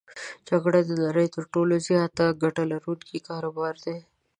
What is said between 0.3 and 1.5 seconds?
جګړه د نړی تر